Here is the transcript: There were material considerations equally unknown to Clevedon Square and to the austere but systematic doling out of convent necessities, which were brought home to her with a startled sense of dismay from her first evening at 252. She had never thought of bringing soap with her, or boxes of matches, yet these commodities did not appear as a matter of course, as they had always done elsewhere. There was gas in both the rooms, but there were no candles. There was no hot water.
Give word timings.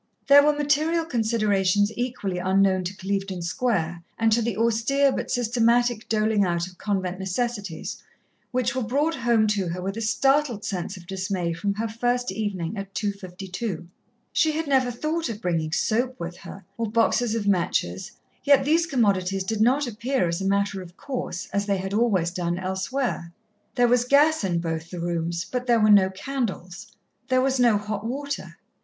There 0.25 0.41
were 0.43 0.53
material 0.53 1.05
considerations 1.05 1.91
equally 1.95 2.39
unknown 2.39 2.85
to 2.85 2.95
Clevedon 2.97 3.43
Square 3.43 4.03
and 4.17 4.31
to 4.31 4.41
the 4.41 4.57
austere 4.57 5.11
but 5.11 5.29
systematic 5.29 6.09
doling 6.09 6.43
out 6.43 6.65
of 6.67 6.79
convent 6.79 7.19
necessities, 7.19 8.01
which 8.49 8.73
were 8.75 8.81
brought 8.81 9.13
home 9.13 9.45
to 9.49 9.67
her 9.67 9.79
with 9.79 9.95
a 9.97 10.01
startled 10.01 10.65
sense 10.65 10.97
of 10.97 11.05
dismay 11.05 11.53
from 11.53 11.75
her 11.75 11.87
first 11.87 12.31
evening 12.31 12.77
at 12.77 12.95
252. 12.95 13.87
She 14.33 14.53
had 14.53 14.65
never 14.65 14.89
thought 14.89 15.29
of 15.29 15.39
bringing 15.39 15.71
soap 15.71 16.19
with 16.19 16.37
her, 16.37 16.65
or 16.79 16.89
boxes 16.89 17.35
of 17.35 17.45
matches, 17.47 18.11
yet 18.43 18.65
these 18.65 18.87
commodities 18.87 19.43
did 19.43 19.61
not 19.61 19.85
appear 19.85 20.27
as 20.27 20.41
a 20.41 20.45
matter 20.47 20.81
of 20.81 20.97
course, 20.97 21.47
as 21.53 21.67
they 21.67 21.77
had 21.77 21.93
always 21.93 22.31
done 22.31 22.57
elsewhere. 22.57 23.31
There 23.75 23.87
was 23.87 24.05
gas 24.05 24.43
in 24.43 24.61
both 24.61 24.89
the 24.89 24.99
rooms, 24.99 25.45
but 25.45 25.67
there 25.67 25.79
were 25.79 25.91
no 25.91 26.09
candles. 26.09 26.87
There 27.27 27.39
was 27.41 27.59
no 27.59 27.77
hot 27.77 28.03
water. 28.03 28.57